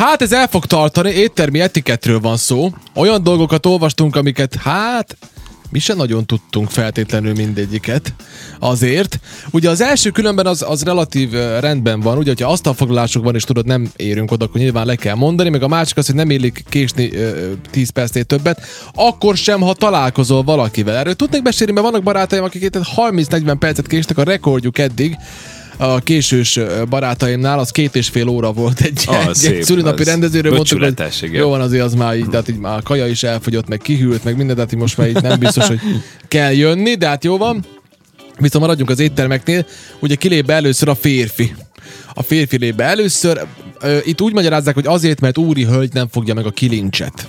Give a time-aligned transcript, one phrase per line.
[0.00, 2.70] Hát ez el fog tartani, éttermi etiketről van szó.
[2.94, 5.16] Olyan dolgokat olvastunk, amiket hát
[5.70, 8.14] mi se nagyon tudtunk feltétlenül mindegyiket.
[8.58, 9.20] Azért.
[9.50, 11.30] Ugye az első különben az, az relatív
[11.60, 15.14] rendben van, ugye, hogyha asztalfoglalások van, és tudod, nem érünk oda, akkor nyilván le kell
[15.14, 18.60] mondani, meg a másik az, hogy nem élik késni ö, ö, 10 percnél többet,
[18.94, 20.96] akkor sem, ha találkozol valakivel.
[20.96, 25.16] Erről tudnék mesélni, mert vannak barátaim, akik itt 30-40 percet késtek, a rekordjuk eddig,
[25.76, 30.04] a késős barátaimnál, az két és fél óra volt egy, Ah, egy, szép, egy szülinapi
[30.04, 31.40] rendezőről mondtuk, hogy igen.
[31.40, 34.24] jó van azért az már így, tehát így már a kaja is elfogyott, meg kihűlt,
[34.24, 35.80] meg minden, tehát most már így nem biztos, hogy
[36.28, 37.64] kell jönni, de hát jó van.
[38.38, 39.66] Viszont maradjunk az éttermeknél,
[40.00, 41.54] ugye kilép be először a férfi.
[42.14, 43.46] A férfi lép be először.
[44.04, 47.28] Itt úgy magyarázzák, hogy azért, mert úri hölgy nem fogja meg a kilincset.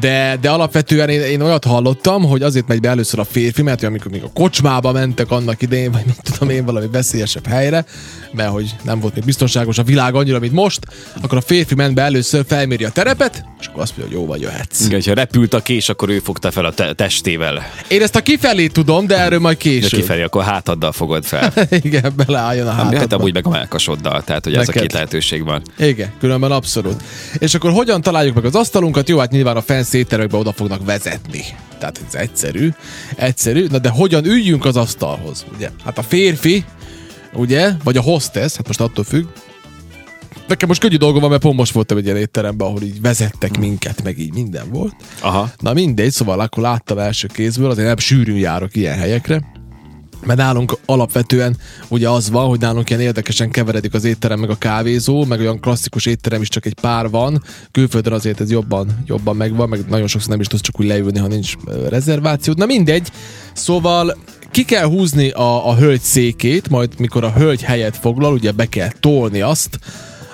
[0.00, 3.82] De, de alapvetően én, én olyat hallottam, hogy azért megy be először a férfi, mert
[3.82, 7.84] amikor még a kocsmába mentek annak idején, vagy mit tudom én, valami veszélyesebb helyre,
[8.32, 10.80] mert hogy nem volt még biztonságos a világ annyira, mint most,
[11.22, 14.30] akkor a férfi ment be először, felméri a terepet, és akkor azt mondja, hogy jó
[14.32, 14.84] vagy, jöhetsz.
[14.86, 17.70] Igen, ha repült a kés, akkor ő fogta fel a te- testével.
[17.88, 20.00] Én ezt a kifelé tudom, de erről majd De később.
[20.00, 21.52] kifelé, akkor hátaddal fogod fel.
[21.82, 23.16] Igen, beleálljon a Hát hátadba.
[23.16, 24.80] amúgy meg a melkasoddal, tehát hogy ez a Neked.
[24.82, 25.62] két lehetőség van.
[25.78, 27.02] Igen, különben abszolút.
[27.38, 29.08] És akkor hogyan találjuk meg az asztalunkat?
[29.08, 31.44] Jó, hát nyilván a fenn éttermekbe oda fognak vezetni.
[31.78, 32.68] Tehát ez egyszerű.
[33.16, 33.66] Egyszerű.
[33.70, 35.44] Na de hogyan üljünk az asztalhoz?
[35.56, 35.70] Ugye?
[35.84, 36.64] Hát a férfi,
[37.32, 37.70] ugye?
[37.84, 39.24] Vagy a hostess, hát most attól függ.
[40.48, 43.58] Nekem most könnyű dolgom van, mert pont most voltam egy ilyen étteremben, ahol így vezettek
[43.58, 44.94] minket, meg így minden volt.
[45.20, 45.50] Aha.
[45.58, 49.42] Na mindegy, szóval akkor láttam első kézből, azért nem sűrűn járok ilyen helyekre.
[50.24, 51.56] Mert nálunk alapvetően
[51.88, 55.60] ugye az van, hogy nálunk ilyen érdekesen keveredik az étterem meg a kávézó, meg olyan
[55.60, 57.42] klasszikus étterem is csak egy pár van.
[57.70, 61.18] Külföldön azért ez jobban, jobban megvan, meg nagyon sokszor nem is tudsz csak úgy leülni,
[61.18, 61.54] ha nincs
[61.88, 62.54] rezerváció.
[62.56, 63.08] Na mindegy,
[63.52, 64.16] szóval
[64.50, 68.66] ki kell húzni a, a hölgy székét, majd mikor a hölgy helyet foglal, ugye be
[68.66, 69.78] kell tolni azt,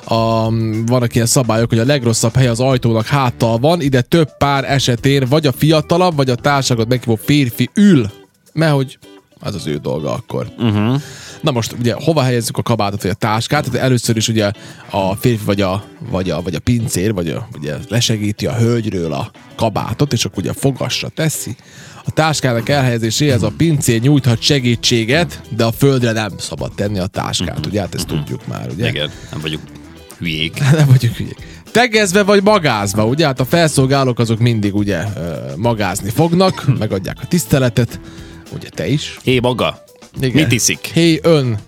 [0.04, 0.50] a,
[0.86, 5.26] vannak ilyen szabályok, hogy a legrosszabb hely az ajtónak háttal van, ide több pár esetén
[5.28, 8.10] vagy a fiatalabb, vagy a társakat meghívó férfi ül,
[8.52, 8.98] mert hogy
[9.40, 10.52] az az ő dolga akkor.
[10.58, 11.00] Uh-huh.
[11.40, 13.64] Na most ugye hova helyezzük a kabátot, vagy a táskát?
[13.64, 14.50] Tehát először is ugye
[14.90, 19.12] a férfi vagy a, vagy a, vagy a pincér, vagy a, ugye lesegíti a hölgyről
[19.12, 21.56] a kabátot, és akkor ugye fogasra teszi.
[22.06, 27.66] A táskának elhelyezéséhez a pincér nyújthat segítséget, de a földre nem szabad tenni a táskát,
[27.66, 27.80] ugye?
[27.80, 28.88] Hát ezt tudjuk már, ugye?
[28.88, 29.73] Igen, nem vagyunk
[30.18, 30.58] hülyék.
[30.78, 31.36] nem vagyunk hülyék.
[31.70, 33.26] Tegezve vagy magázva, ugye?
[33.26, 35.04] Hát a felszolgálók azok mindig ugye
[35.56, 38.00] magázni fognak, megadják a tiszteletet,
[38.54, 39.18] ugye te is.
[39.22, 39.84] Hé, maga!
[40.20, 40.42] Igen.
[40.42, 40.90] Mit iszik?
[40.92, 41.58] Hé, ön,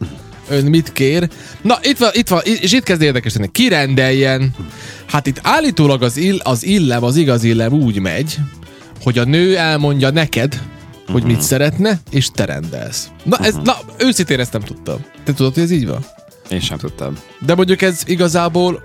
[0.49, 1.29] ön mit kér?
[1.63, 3.51] Na, itt van, itt van, és itt kezd érdekes lenni.
[3.53, 4.55] Ki rendeljen?
[5.07, 8.37] Hát itt állítólag az, ill, az illem, az igaz illem úgy megy,
[9.03, 10.63] hogy a nő elmondja neked,
[11.07, 13.09] hogy mit szeretne, és te rendelsz.
[13.23, 15.05] Na, ez, na őszintén ezt nem tudtam.
[15.25, 16.05] Te tudod, hogy ez így van?
[16.51, 17.17] Én sem tudtam.
[17.39, 18.83] De mondjuk ez igazából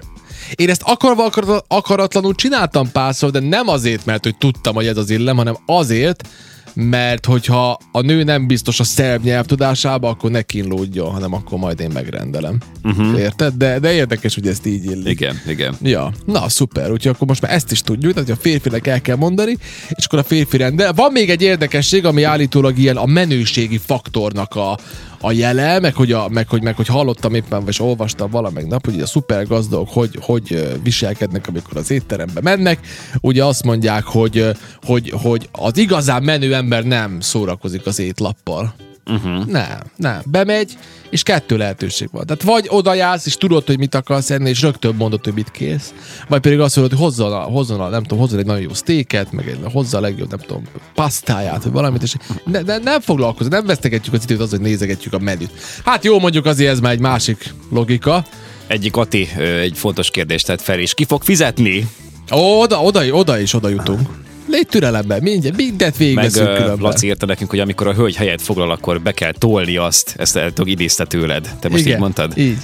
[0.56, 4.98] én ezt akarva akarat, akaratlanul csináltam párszor, de nem azért, mert hogy tudtam, hogy ez
[4.98, 6.28] az illem, hanem azért,
[6.74, 11.60] mert hogyha a nő nem biztos a szerb nyelv tudásába, akkor ne kínlódjon, hanem akkor
[11.60, 12.58] majd én megrendelem.
[12.84, 13.20] Uh-huh.
[13.20, 13.54] Érted?
[13.54, 15.08] De, de érdekes, hogy ezt így illik.
[15.08, 15.76] Igen, igen.
[15.82, 19.02] Ja, na szuper, úgyhogy akkor most már ezt is tudjuk, tehát hogy a férfinek el
[19.02, 19.58] kell mondani,
[19.90, 20.94] és akkor a férfi rendel.
[20.94, 24.78] Van még egy érdekesség, ami állítólag ilyen a menőségi faktornak a,
[25.22, 28.86] a jele, meg hogy, a, meg, hogy, meg hogy hallottam éppen, vagy olvastam valamelyik nap,
[28.86, 32.80] hogy a szuper gazdagok hogy, hogy viselkednek, amikor az étterembe mennek.
[33.22, 34.46] Ugye azt mondják, hogy,
[34.82, 38.74] hogy, hogy az igazán menő ember nem szórakozik az étlappal.
[39.12, 39.46] Uh-huh.
[39.46, 40.22] Nem, nem.
[40.26, 40.78] Bemegy,
[41.10, 42.26] és kettő lehetőség van.
[42.26, 45.52] Tehát vagy oda jársz, és tudod, hogy mit akarsz enni, és rögtön mondod, hogy mit
[45.52, 45.94] kész.
[46.28, 48.74] Vagy pedig azt mondod, hogy hozzon, a, hozzon a, nem tudom, hozzon egy nagyon jó
[48.74, 50.64] sztéket, meg egy, hozza a legjobb, nem tudom,
[50.94, 55.14] pasztáját, vagy valamit, és ne, ne, nem foglalkozunk, nem vesztegetjük az időt az, hogy nézegetjük
[55.14, 55.52] a menüt.
[55.86, 58.26] Hát jó, mondjuk azért ez már egy másik logika.
[58.68, 61.88] Egyik Ati egy fontos kérdést tett fel, és ki fog fizetni?
[62.30, 64.21] Oda, oda, oda is oda jutunk.
[64.52, 66.78] Légy türelemben, mindent, mindent Meg végigveszünk ö, különben.
[66.80, 70.14] Laci írta nekünk, hogy amikor a hölgy helyet foglal, akkor be kell tolni azt.
[70.18, 71.50] Ezt idézte tőled.
[71.60, 72.38] Te most Igen, így mondtad?
[72.38, 72.58] Így.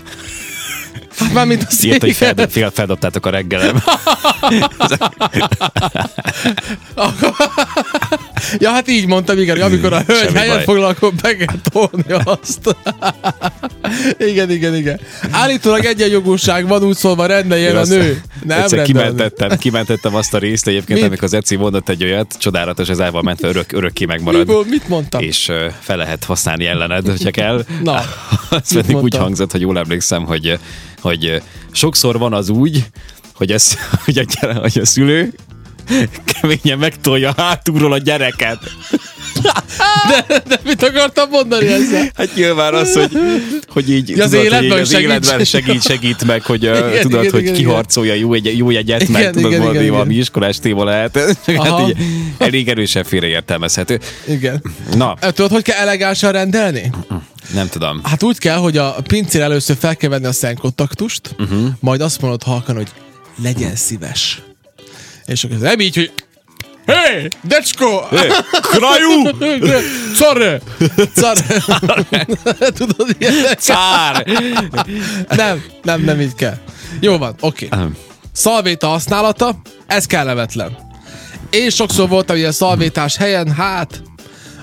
[1.18, 3.84] Hát már mint a Írt, hogy feldob, fel, feldobtátok a reggelem.
[8.58, 10.64] Ja, hát így mondtam, igen, amikor a hölgy Semmi helyet baj.
[10.64, 12.60] foglal, akkor be kell tolni azt.
[14.20, 15.00] igen, igen, igen.
[15.32, 18.22] Állítólag egyenjogúság van, úgy szólva rendeljen a nő.
[18.44, 18.84] Nem Egyszer rendel a nő.
[18.84, 21.08] kimentettem, kimentettem azt a részt egyébként, Mit?
[21.08, 24.48] amikor az Eci mondott egy olyat, csodálatos, ez el van mentve, örök, örökké megmarad.
[24.48, 25.22] Miből, mit mondtam?
[25.22, 27.66] És fel lehet használni ellened, hogyha kell.
[27.84, 27.94] Na,
[28.50, 29.22] az mit pedig úgy mondtam?
[29.22, 30.60] hangzott, hogy jól emlékszem, hogy,
[31.02, 31.42] hogy
[31.72, 32.84] sokszor van az úgy,
[33.34, 35.34] hogy, ez, hogy, a, gyere, hogy a szülő
[36.26, 38.60] keményen megtolja hátulról a gyereket.
[40.08, 42.12] De, de mit akartam mondani ezzel?
[42.16, 43.12] Hát nyilván az, hogy,
[43.68, 45.08] hogy így Ja, az tudod, életben hogy az segít.
[45.08, 49.02] életben segít, segít meg, hogy Igen, tudod, igen, hogy igen, kiharcolja jó, egy, jó jegyet,
[49.02, 50.22] Igen, meg tudod, igen, valami, igen, valami igen.
[50.22, 51.20] iskolás téma lehet.
[51.58, 51.96] Hát így
[52.38, 54.00] elég erősen félreértelmezhető.
[54.28, 54.62] Igen.
[54.96, 56.92] Na, Tudod, hogy kell elegánsan rendelni?
[57.54, 58.00] nem tudom.
[58.04, 61.68] Hát úgy kell, hogy a pincér először fel kell venni a szenkontaktust, uh-huh.
[61.80, 62.88] majd azt mondod halkan, hogy
[63.44, 64.42] legyen szíves.
[65.26, 66.12] És akkor nem így, hogy
[66.88, 68.08] Hé, decsko!
[68.10, 68.28] Hé,
[68.62, 69.24] krajú!
[70.20, 70.62] Czarre!
[71.16, 72.26] Czarre!
[72.72, 73.60] Tudod, ilyenek?
[75.30, 76.58] Nem, nem, nem így kell.
[77.00, 77.66] Jó van, oké.
[77.66, 77.88] Okay.
[78.32, 80.78] Szalvéta használata, ez kellemetlen.
[81.50, 84.02] Én sokszor voltam ilyen szalvétás helyen, hát,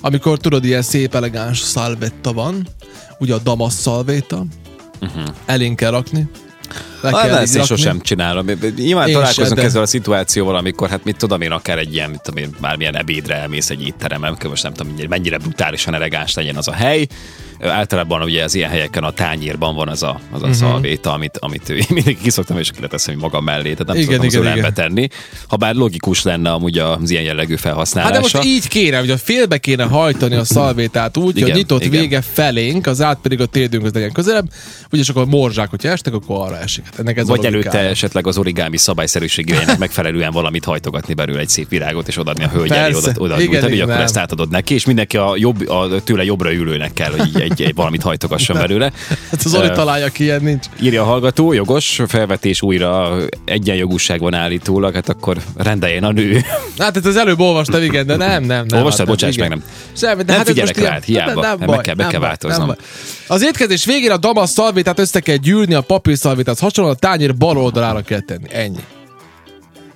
[0.01, 2.69] amikor tudod, ilyen szép, elegáns szalvetta van,
[3.19, 4.45] ugye a damasz szalvéta,
[5.01, 5.25] uh-huh.
[5.47, 6.29] elénk kell rakni.
[7.05, 8.47] Le Hát kell ezt én sosem csinálom.
[8.77, 12.11] Nyilván Én találkozunk se, ezzel a szituációval, amikor hát mit tudom én, akár egy ilyen,
[12.11, 16.35] mit tudom én, bármilyen ebédre elmész egy étteremben, amikor most nem tudom, mennyire- brutálisan elegáns
[16.35, 17.07] legyen az a hely.
[17.61, 21.69] Általában ugye az ilyen helyeken a tányérban van az a, az a szalvéta, amit, amit
[21.69, 24.75] ő- mindig kiszoktam, és leteszem magam mellé, tehát nem Igen, szoktam az igen, ölembe igen.
[24.75, 25.09] tenni.
[25.49, 28.13] Ha bár logikus lenne amúgy az ilyen jellegű felhasználása.
[28.15, 31.59] Hát de most így kéne, hogy a félbe kéne hajtani a szalvétát úgy, Igen, hogy
[31.59, 32.01] nyitott igen.
[32.01, 34.51] vége felénk, az át pedig a térdünkhoz legyen közelebb,
[34.91, 36.85] úgyis akkor a morzsák, hogyha estek, akkor arra esik.
[36.95, 41.69] Hát ennek ez Vagy előtte esetleg az origámi szabályszerűségének megfelelően valamit hajtogatni belőle egy szép
[41.69, 44.05] virágot, és odaadni a hölgy elé, oda, oda Igen, nyújtani, igen, akkor nem.
[44.05, 47.63] ezt átadod neki, és mindenki a, jobb, a tőle jobbra ülőnek kell, hogy így egy,
[47.63, 48.93] egy valamit hajtogasson belőle.
[49.31, 50.67] Hát az Zoli Ö, találja ki, ilyen nincs.
[50.83, 56.41] Írja a hallgató, jogos, felvetés újra egyenjogúság van állítólag, hát akkor rendeljen a nő.
[56.79, 58.79] Hát ezt az előbb olvastam, igen, de nem, nem, nem.
[58.79, 59.07] Olvastad?
[59.07, 59.63] hát Bocsáss meg, nem.
[59.97, 61.33] Semmi, de Nem hát ez figyelek rád, hiába.
[61.33, 62.67] Nem, Nem, nem meg baj, kell- be nem kell változnom.
[62.67, 62.77] nem.
[63.27, 67.37] Az étkezés végén a damasz szalvétát össze kell gyűrni a papír szalvétát hasonlóan a tányér
[67.37, 68.49] bal oldalára kell tenni.
[68.51, 68.85] Ennyi.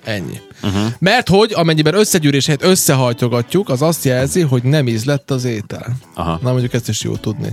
[0.05, 0.41] Ennyi.
[0.63, 0.93] Uh-huh.
[0.99, 5.97] Mert hogy amennyiben összegyűrés helyett összehajtogatjuk, az azt jelzi, hogy nem ízlett az étel.
[6.15, 6.39] Aha.
[6.43, 7.49] Na mondjuk ezt is jó tudni.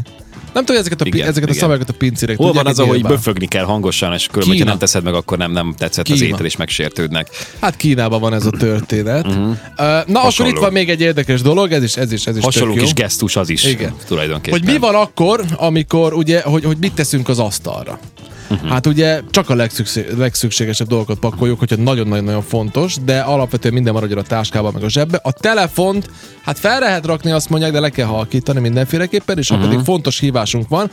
[0.54, 1.56] Nem tudom, ezeket a, Igen, ezeket igen.
[1.56, 3.02] a szabályokat a pincérek Hol van az, nyilván.
[3.02, 4.70] böfögni kell hangosan, és különben, Kína.
[4.70, 6.34] nem teszed meg, akkor nem, nem tetszett az Kína.
[6.34, 7.30] étel, és megsértődnek.
[7.62, 9.28] Hát Kínában van ez a történet.
[9.28, 9.44] Uh-huh.
[9.48, 10.52] Uh, na akkor Hasonló.
[10.52, 12.84] itt van még egy érdekes dolog, ez is, ez is, ez is Hasonló tök jó.
[12.84, 13.94] kis gesztus az is Igen.
[14.08, 14.60] tulajdonképpen.
[14.60, 18.00] Hogy mi van akkor, amikor ugye, hogy, hogy mit teszünk az asztalra.
[18.50, 18.70] Uh-huh.
[18.70, 24.20] Hát ugye csak a legszükség, legszükségesebb dolgokat pakoljuk, hogyha nagyon-nagyon-nagyon fontos, de alapvetően minden maradjon
[24.20, 25.20] a táskában, meg a zsebbe.
[25.24, 26.10] A telefont,
[26.44, 29.70] hát fel lehet rakni, azt mondják, de le kell halkítani mindenféleképpen, és ha uh-huh.
[29.70, 30.92] pedig fontos hívásunk van,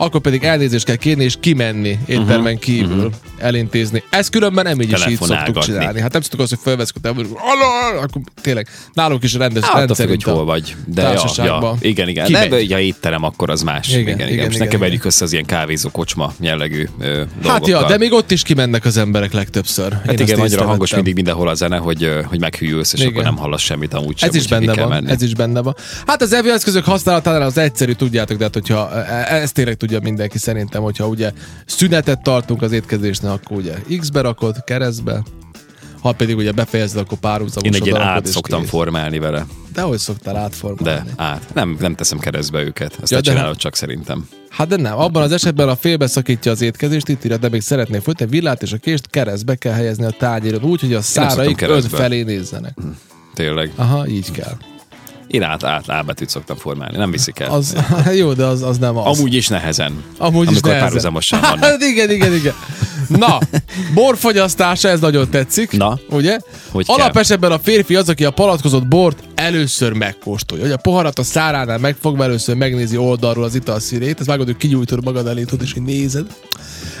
[0.00, 2.58] akkor pedig elnézést kell kérni és kimenni éttermen uh-huh.
[2.58, 3.12] kívül uh-huh.
[3.38, 4.02] elintézni.
[4.10, 6.00] Ez különben nem így is így szoktuk csinálni.
[6.00, 7.38] Hát nem szoktuk azt, hogy telefont,
[8.02, 10.76] akkor tényleg nálunk is rendes, Hát hogy rendszerint a hol vagy.
[10.86, 12.24] De ja, ja, igen, igen.
[12.24, 12.48] Kimegy.
[12.48, 13.88] De ja, étterem, akkor az más.
[13.88, 14.28] Igen, Igen, igen.
[14.28, 14.50] igen, igen.
[14.50, 15.06] Igen, ne keverjük igen.
[15.06, 17.50] össze az ilyen kávézó kocsma jellegű ö, dolgokkal.
[17.50, 19.92] Hát ja, de még ott is kimennek az emberek legtöbbször.
[19.92, 23.12] Hát Én igen, annyira hangos mindig mindenhol a zene, hogy, hogy meghűlsz, és Igen.
[23.12, 24.28] akkor nem hallasz semmit amúgy sem.
[24.28, 25.76] Ez is benne van, ez is benne van.
[26.06, 30.38] Hát az evőeszközök használatánál az egyszerű, tudjátok, de hát hogyha e- ezt tényleg tudja mindenki
[30.38, 31.32] szerintem, hogyha ugye
[31.66, 35.22] szünetet tartunk az étkezésnél, akkor ugye X-be rakod, keresztbe,
[36.00, 38.68] ha pedig ugye befejezed, akkor párhuzamos Én egy ilyen át szoktam kész.
[38.70, 39.46] formálni vele.
[39.72, 41.00] De hogy szoktál átformálni?
[41.14, 41.54] De át.
[41.54, 42.98] Nem, nem teszem keresztbe őket.
[43.02, 44.28] Ezt Ja, csinálod hát- csak szerintem.
[44.48, 47.98] Hát de nem, abban az esetben a félbeszakítja az étkezést, itt írja, de még szeretné
[47.98, 52.22] folytatni, villát és a kést keresztbe kell helyezni a tányéron, úgy, hogy a száraik önfelé
[52.22, 52.78] nézzenek.
[53.34, 53.72] Tényleg.
[53.76, 54.56] Aha, így kell.
[55.30, 56.96] Én át, át ábetűt szoktam formálni.
[56.96, 57.50] Nem viszik el.
[57.50, 57.76] Az,
[58.20, 59.18] jó, de az, az nem az.
[59.18, 60.04] Amúgy is nehezen.
[60.18, 60.82] Amúgy amikor is nehezen.
[60.82, 61.64] párhuzamosan vannak.
[61.64, 62.54] Hát igen, igen, igen.
[63.18, 63.38] Na,
[63.94, 65.70] borfogyasztása, ez nagyon tetszik.
[65.70, 66.38] Na, ugye?
[66.70, 66.84] hogy?
[66.88, 70.64] Alapesetben a férfi az, aki a palackozott bort először megkóstolja.
[70.64, 75.04] Hogy a poharat a száránál megfogva először megnézi oldalról az italszínét, ezt vágod, hogy kinyújtod
[75.04, 76.26] magad elé, tudod, és hogy nézed.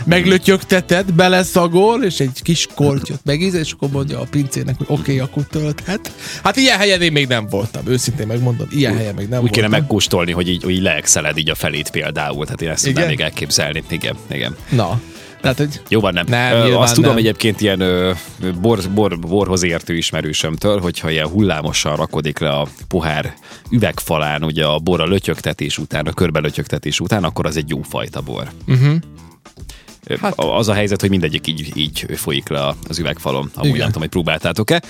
[0.04, 5.18] Meglötyögteted, beleszagol, és egy kis kortyot megízed, és akkor mondja a pincének, hogy oké, okay,
[5.18, 6.12] akkor tölthet.
[6.42, 9.66] Hát ilyen helyen én még nem voltam, őszintén megmondom, ilyen helyen még nem Úgy kéne
[9.66, 9.80] voltam.
[9.80, 12.44] megkóstolni, hogy így, hogy így leexeled így a felét például.
[12.44, 13.82] Tehát én ezt tudnám még elképzelni.
[13.88, 14.56] Igen, igen.
[14.70, 15.00] Na,
[15.40, 16.24] tehát, hogy Jó van, nem.
[16.28, 17.18] Nem, Ö, Azt tudom nem.
[17.18, 18.12] egyébként ilyen ö,
[18.60, 23.34] bor, bor, borhoz értő ismerősömtől, hogyha ilyen hullámosan rakodik le a pohár
[23.70, 27.82] üvegfalán, ugye a bor a lötyögtetés után, a körbe lötyögtetés után, akkor az egy jó
[27.82, 28.50] fajta bor.
[28.68, 28.94] Uh-huh.
[30.20, 33.50] Hát- Az a helyzet, hogy mindegyik így, így folyik le az üvegfalon.
[33.54, 33.78] Amúgy Igen.
[33.78, 34.82] nem tudom, hogy próbáltátok-e.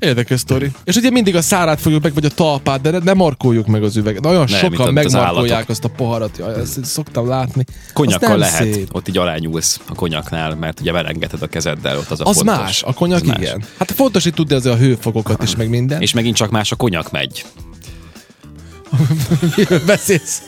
[0.00, 0.70] Érdekes sztori.
[0.84, 3.82] És ugye mindig a szárát fogjuk meg, vagy a talpát, de ne, ne markoljuk meg
[3.82, 4.22] az üveget.
[4.22, 5.68] Nagyon Nem, sokan az megmarkolják állatok.
[5.68, 6.36] azt a poharat.
[6.38, 7.64] Jaj, ezt szoktam látni.
[7.66, 8.88] Az Konyakkal nem lehet, Szép.
[8.92, 12.56] ott így alányulsz a konyaknál, mert ugye melengeted a kezeddel, ott az a Az fontos.
[12.56, 13.36] más, a konyak Az más.
[13.38, 13.64] igen.
[13.78, 16.00] Hát fontos, hogy tudni azért a hőfokokat is, meg minden.
[16.00, 17.44] És megint csak más a konyak megy.
[19.56, 20.42] Miről beszélsz?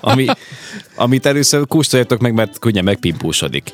[0.00, 0.26] Ami,
[0.94, 3.70] amit először kóstoljátok meg, mert könnyen megpimpósodik.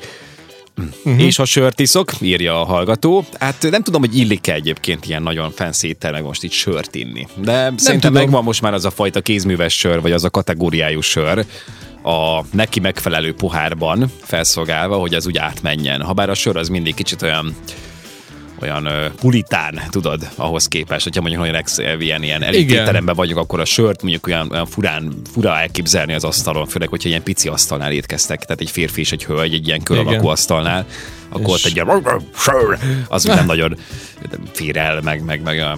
[1.03, 1.21] Uh-huh.
[1.23, 3.25] És ha sört iszok, írja a hallgató.
[3.39, 7.27] Hát nem tudom, hogy illik-e egyébként ilyen nagyon fancy éttermek most itt sört inni.
[7.35, 8.25] De nem szerintem tudom.
[8.25, 11.45] megvan most már az a fajta kézműves sör, vagy az a kategóriájú sör,
[12.03, 16.01] a neki megfelelő pohárban felszolgálva, hogy az úgy átmenjen.
[16.01, 17.55] Habár a sör az mindig kicsit olyan
[18.61, 23.65] olyan pulitán, tudod, ahhoz képest, hogyha mondjuk nagyon ex, ilyen, ilyen elététeremben vagyok, akkor a
[23.65, 28.43] sört mondjuk olyan, olyan furán, fura elképzelni az asztalon, főleg, hogyha ilyen pici asztalnál étkeztek,
[28.43, 30.85] tehát egy férfi és egy hölgy egy ilyen köralakú asztalnál,
[31.29, 31.87] akkor ott egy ilyen
[33.07, 33.77] az nem nagyon
[34.53, 35.77] fér el, meg, meg, meg a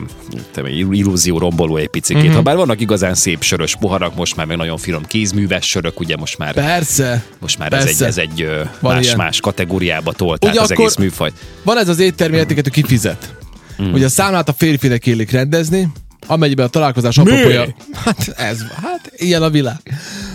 [0.92, 2.18] illúzió romboló egy picit.
[2.18, 2.34] Mm-hmm.
[2.34, 6.16] Ha bár vannak igazán szép sörös poharak, most már meg nagyon finom kézműves sörök, ugye
[6.16, 7.24] most már Persze.
[7.40, 8.06] Most már Persze.
[8.06, 11.34] ez egy, ez egy más, más kategóriába tolták ugye az egész műfajt.
[11.64, 13.36] Van ez az éttermi értéket, hogy kifizet.
[13.82, 13.94] Mm.
[13.94, 15.88] Ugye a számlát a férfinek illik rendezni,
[16.28, 17.66] amennyiben a találkozás apropója...
[18.06, 19.78] Hát ez, hát ilyen a világ.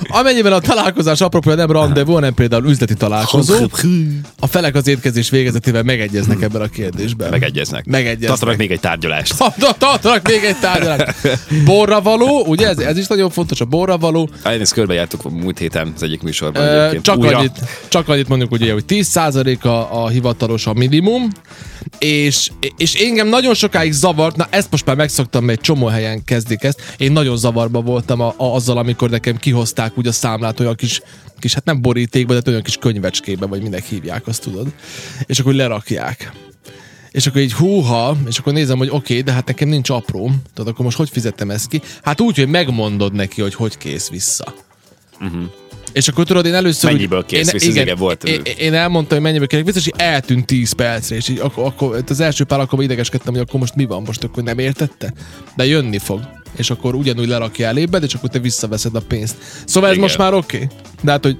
[0.09, 3.55] Amennyiben a találkozás apropója nem rendezvú, hanem például üzleti találkozó,
[4.41, 7.31] a felek az étkezés végezetével megegyeznek ebben a kérdésben.
[7.31, 7.87] Megegyeznek.
[7.87, 8.29] Megegyeznek.
[8.29, 9.35] Tartanak még egy tárgyalást.
[9.79, 11.15] Tartanak még egy tárgyalást.
[11.65, 14.29] Borra való, ugye ez, ez is nagyon fontos, a borra való.
[14.53, 16.63] Én ezt körbejártuk múlt héten az egyik műsorban.
[16.63, 17.59] Ö, csak, annyit,
[17.89, 21.29] csak annyit mondjuk, ugye, hogy 10% a, a hivatalos a minimum,
[21.99, 26.25] és, és engem nagyon sokáig zavart, na ezt most már megszoktam, mert egy csomó helyen
[26.25, 26.95] kezdik ezt.
[26.99, 31.01] Én nagyon zavarba voltam a, a, azzal, amikor nekem kihozták úgy a számlát olyan kis,
[31.39, 34.67] kis hát nem borítékba, de olyan kis könyvecskébe, vagy minek hívják, azt tudod.
[35.27, 36.33] És akkor lerakják.
[37.11, 40.31] És akkor így húha, és akkor nézem, hogy oké, okay, de hát nekem nincs apró.
[40.55, 41.81] Tudod, akkor most hogy fizettem ezt ki?
[42.03, 44.55] Hát úgy, hogy megmondod neki, hogy hogy kész vissza.
[45.21, 45.43] Uh-huh.
[45.97, 46.93] És akkor tudod, én először...
[46.93, 48.25] Mennyiből kész, én, igen, igen, volt.
[48.25, 52.05] Én, én, elmondtam, hogy mennyiből kész, biztos, hogy eltűnt 10 percre, és így akkor, akkor
[52.09, 55.13] az első pár alkalommal idegeskedtem, hogy akkor most mi van, most akkor nem értette?
[55.57, 56.21] De jönni fog.
[56.57, 59.37] És akkor ugyanúgy lerakja elébed, és akkor te visszaveszed a pénzt.
[59.65, 60.05] Szóval igen.
[60.05, 60.57] ez most már oké.
[60.57, 60.69] Okay.
[61.03, 61.37] De hát, hogy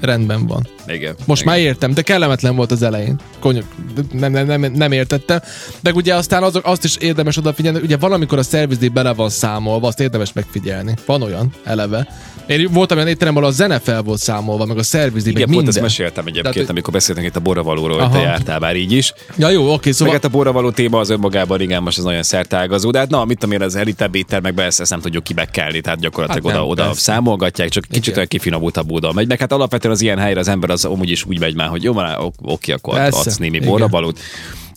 [0.00, 0.68] rendben van.
[0.86, 1.14] Igen.
[1.24, 1.54] Most igen.
[1.54, 3.20] már értem, de kellemetlen volt az elején.
[3.40, 3.64] Konyok,
[4.12, 5.38] nem, nem, nem, nem értettem.
[5.80, 9.86] De ugye aztán azok, azt is érdemes odafigyelni, ugye valamikor a szervizdíj bele van számolva,
[9.86, 10.94] azt érdemes megfigyelni.
[11.06, 12.08] Van olyan, eleve.
[12.46, 15.64] Én voltam olyan étterem, ahol a zene fel volt számolva, meg a szervizdíj, meg minden.
[15.64, 18.92] pont ezt meséltem egyébként, Tehát, amikor beszéltünk itt a borravalóról, hogy te jártál már így
[18.92, 19.12] is.
[19.36, 20.12] Ja jó, oké, szóval...
[20.12, 23.24] Meg hát a borravaló téma az önmagában, igen, most ez nagyon szertágazó, de hát na,
[23.24, 26.66] mit tudom én, az elitebb éttermekben ezt, ezt nem tudjuk kibekkelni, tehát gyakorlatilag hát oda,
[26.66, 29.28] oda számolgatják, csak kicsit olyan kifinomultabb módon megy.
[29.28, 31.82] Meg hát alapvetően az ilyen helyre az ember az amúgy is úgy megy már, hogy
[31.82, 33.18] jó, van, oké, akkor Persze.
[33.18, 34.20] adsz némi borravalót.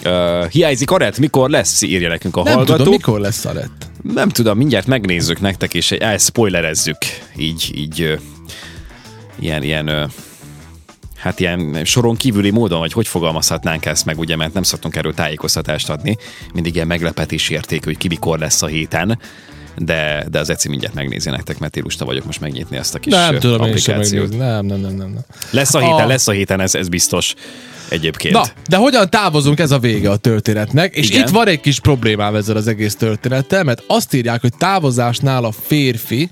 [0.06, 2.78] Uh, hiányzik Arett, mikor lesz, írja nekünk a nem hallgató.
[2.78, 3.88] Tudom, mikor lesz Arett?
[4.14, 6.98] Nem tudom, mindjárt megnézzük nektek, és elspoilerezzük
[7.38, 8.20] így, így uh,
[9.40, 10.10] ilyen, ilyen uh,
[11.20, 15.14] hát ilyen soron kívüli módon, vagy hogy fogalmazhatnánk ezt meg, ugye, mert nem szoktunk erről
[15.14, 16.18] tájékoztatást adni,
[16.54, 19.20] mindig ilyen meglepetés érték, hogy ki mikor lesz a héten,
[19.80, 23.00] de, de az Eci mindjárt megnézi nektek, mert én lusta vagyok most megnyitni ezt a
[23.00, 24.38] kis nem, tudom applikációt.
[24.38, 25.26] Nem, nem, nem, nem, nem.
[25.52, 26.08] Lesz a héten, a...
[26.08, 27.34] lesz a héten, ez, ez biztos
[27.90, 28.34] egyébként.
[28.34, 31.22] Na, de hogyan távozunk, ez a vége a történetnek, és Igen.
[31.22, 35.52] itt van egy kis problémám ezzel az egész történettel, mert azt írják, hogy távozásnál a
[35.52, 36.30] férfi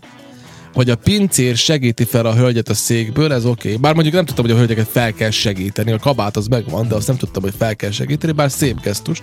[0.74, 3.68] hogy a pincér segíti fel a hölgyet a székből, ez oké.
[3.68, 3.82] Okay.
[3.82, 6.96] Bár mondjuk nem tudtam, hogy a hölgyeket fel kell segíteni, a kabát az megvan, de
[6.96, 9.22] azt nem tudtam, hogy fel kell segíteni, bár szép gesztus.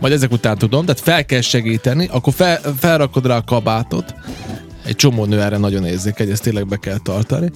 [0.00, 4.14] Majd ezek után tudom, tehát fel kell segíteni, akkor fel, felrakod rá a kabátot,
[4.84, 7.50] egy csomó nő erre nagyon érzékeny, ezt tényleg be kell tartani.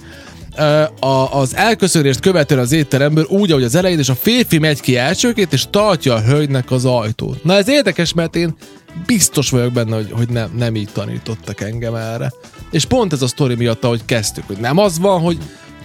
[0.99, 4.97] A, az elköszönést követően az étteremből úgy, ahogy az elején, és a férfi megy ki
[4.97, 7.43] elsőként, és tartja a hölgynek az ajtót.
[7.43, 8.55] Na ez érdekes, mert én
[9.05, 12.31] biztos vagyok benne, hogy, hogy nem, nem így tanítottak engem erre.
[12.71, 15.37] És pont ez a sztori miatt, ahogy kezdtük, hogy nem az van, hogy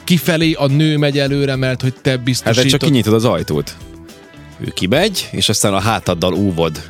[0.04, 2.62] kifelé a nő megy előre, mert hogy te biztosítod.
[2.62, 3.76] Hát csak kinyitod az ajtót.
[4.60, 6.82] Ő kimegy, és aztán a hátaddal óvod.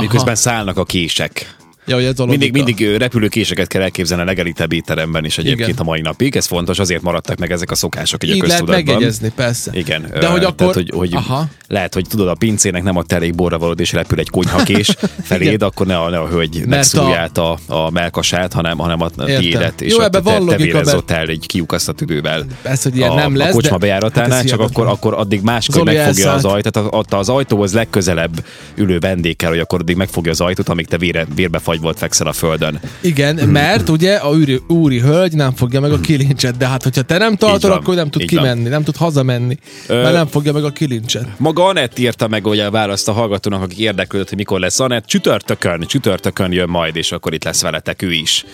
[0.00, 1.56] Miközben szállnak a kések.
[1.86, 5.80] Ja, hogy ez a mindig, mindig repülőkéseket kell elképzelni a legelitebb étteremben is egyébként Igen.
[5.80, 6.36] a mai napig.
[6.36, 8.74] Ez fontos, azért maradtak meg ezek a szokások így, így a köztudatban.
[8.74, 9.70] lehet megegyezni, persze.
[9.74, 10.06] Igen.
[10.12, 10.54] De hogy akkor...
[10.54, 11.48] Tehát, hogy, hogy Aha.
[11.68, 15.62] lehet, hogy tudod, a pincének nem a elég borra valód, és repül egy konyhakés feléd,
[15.62, 19.80] akkor ne a, ne a hölgy ne szúját a, a melkasát, hanem, hanem a tiédet,
[19.80, 22.46] és Jó, ebbe van te, te ott el egy kiukasztott üdővel.
[22.62, 25.84] Persze, hogy ilyen a, nem lesz, a kocsma bejáratánál, hát csak akkor, akkor addig máskor
[25.84, 30.68] megfogja az ajtót, ott az ajtóhoz legközelebb ülő vendégkel, hogy akkor addig megfogja az ajtót,
[30.68, 30.98] amíg te
[31.34, 32.80] vérbe fagy volt fekszel a föld földön.
[33.00, 37.02] Igen, mert ugye a úri, úri hölgy nem fogja meg a kilincset, de hát hogyha
[37.02, 38.70] te nem tartod, akkor nem tud kimenni, van.
[38.70, 41.26] nem tud hazamenni, Ö, mert nem fogja meg a kilincset.
[41.36, 45.06] Maga Anett írta meg ugye a választ a hallgatónak, aki érdeklődött, hogy mikor lesz Anett.
[45.06, 48.44] Csütörtökön, csütörtökön jön majd, és akkor itt lesz veletek ő is.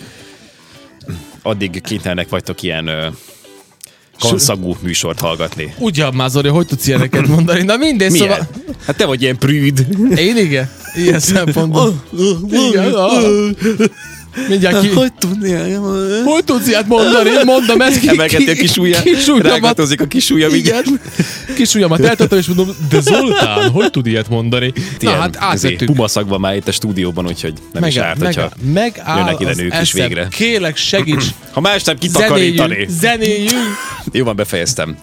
[1.41, 2.89] Addig kénytelenek vagytok ilyen
[4.19, 5.73] kanszagú műsort hallgatni.
[5.77, 7.63] Ugyan már, Zoli, hogy tudsz ilyeneket mondani?
[7.63, 8.47] Na mindegy, szóval...
[8.85, 9.85] Hát te vagy ilyen prűd.
[10.15, 10.69] Én igen?
[10.95, 12.03] Ilyen szempontból.
[12.51, 12.93] igen.
[14.47, 14.87] Mindjárt ki...
[14.87, 15.51] Hogy tudni?
[16.23, 17.29] Hogy tudsz ilyet mondani?
[17.45, 18.07] Mondom, ez ki...
[18.07, 20.83] Emelgeti a kis ujját, kis rágatozik a kis ujja, Igen.
[21.55, 24.73] Kis ujjamat eltettem, és mondom, de Zoltán, hogy tud ilyet mondani?
[24.99, 25.85] Na hát átvettük.
[25.85, 29.39] Pumaszag van már itt a stúdióban, úgyhogy nem is Megáll, árt, megáll, hogyha megáll jönnek
[29.39, 30.27] ide nők is végre.
[30.27, 31.25] Kélek, segíts!
[31.51, 32.85] Ha más nem kitakarítani.
[32.89, 33.75] Zenéljünk, zenéljünk!
[34.11, 34.95] Jó van, befejeztem.